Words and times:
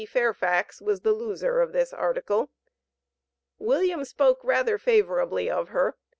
Fairfax 0.09 0.81
was 0.81 1.01
the 1.01 1.11
loser 1.13 1.59
of 1.61 1.73
this 1.73 1.93
"article." 1.93 2.49
William 3.59 4.03
spoke 4.03 4.39
rather 4.43 4.79
favorably 4.79 5.47
of 5.47 5.69
her. 5.69 5.95